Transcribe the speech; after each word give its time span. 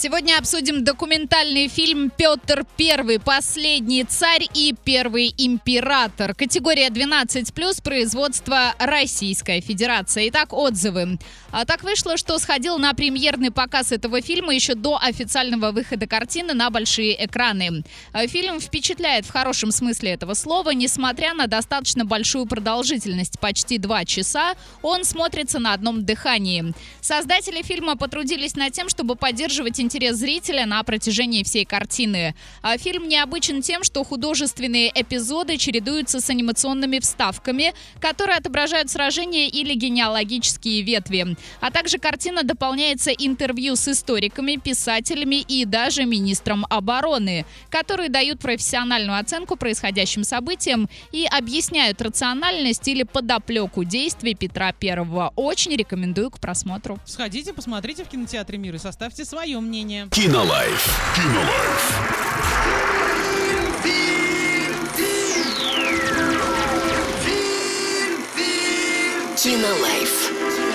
Сегодня 0.00 0.38
обсудим 0.38 0.84
документальный 0.84 1.66
фильм 1.66 2.12
«Петр 2.16 2.64
I. 2.78 3.18
Последний 3.18 4.04
царь 4.04 4.46
и 4.54 4.72
первый 4.84 5.34
император». 5.36 6.36
Категория 6.36 6.86
12+, 6.88 7.82
производство 7.82 8.76
Российская 8.78 9.60
Федерация. 9.60 10.28
Итак, 10.28 10.52
отзывы. 10.52 11.18
А 11.50 11.64
так 11.64 11.82
вышло, 11.82 12.16
что 12.16 12.38
сходил 12.38 12.78
на 12.78 12.94
премьерный 12.94 13.50
показ 13.50 13.90
этого 13.90 14.20
фильма 14.20 14.54
еще 14.54 14.76
до 14.76 14.98
официального 15.02 15.72
выхода 15.72 16.06
картины 16.06 16.54
на 16.54 16.70
большие 16.70 17.24
экраны. 17.24 17.82
А 18.12 18.28
Фильм 18.28 18.60
впечатляет 18.60 19.26
в 19.26 19.32
хорошем 19.32 19.72
смысле 19.72 20.12
этого 20.12 20.34
слова, 20.34 20.70
несмотря 20.70 21.34
на 21.34 21.48
достаточно 21.48 22.04
большую 22.04 22.46
продолжительность, 22.46 23.40
почти 23.40 23.78
два 23.78 24.04
часа, 24.04 24.54
он 24.82 25.04
смотрится 25.04 25.58
на 25.58 25.72
одном 25.72 26.04
дыхании. 26.04 26.72
Создатели 27.00 27.62
фильма 27.62 27.96
потрудились 27.96 28.54
над 28.54 28.72
тем, 28.72 28.88
чтобы 28.88 29.16
поддерживать 29.16 29.80
интерес 29.88 30.16
зрителя 30.16 30.66
на 30.66 30.82
протяжении 30.82 31.42
всей 31.42 31.64
картины. 31.64 32.34
А 32.60 32.76
Фильм 32.76 33.08
необычен 33.08 33.62
тем, 33.62 33.82
что 33.84 34.04
художественные 34.04 34.92
эпизоды 34.94 35.56
чередуются 35.56 36.20
с 36.20 36.28
анимационными 36.28 36.98
вставками, 36.98 37.72
которые 37.98 38.36
отображают 38.36 38.90
сражения 38.90 39.48
или 39.48 39.72
генеалогические 39.72 40.82
ветви. 40.82 41.36
А 41.62 41.70
также 41.70 41.96
картина 41.96 42.42
дополняется 42.42 43.10
интервью 43.10 43.76
с 43.76 43.88
историками, 43.88 44.56
писателями 44.56 45.36
и 45.36 45.64
даже 45.64 46.04
министром 46.04 46.66
обороны, 46.68 47.46
которые 47.70 48.10
дают 48.10 48.40
профессиональную 48.40 49.18
оценку 49.18 49.56
происходящим 49.56 50.22
событиям 50.22 50.90
и 51.12 51.24
объясняют 51.24 52.02
рациональность 52.02 52.86
или 52.88 53.04
подоплеку 53.04 53.84
действий 53.84 54.34
Петра 54.34 54.72
Первого. 54.72 55.32
Очень 55.34 55.74
рекомендую 55.76 56.30
к 56.30 56.40
просмотру. 56.40 56.98
Сходите, 57.06 57.54
посмотрите 57.54 58.04
в 58.04 58.08
кинотеатре 58.08 58.58
«Мир» 58.58 58.74
и 58.74 58.78
составьте 58.78 59.24
свое 59.24 59.58
мнение. 59.78 60.08
Кинолайф. 60.10 61.14
Кинолайф. 61.14 61.84
Кинолайф. 69.36 70.67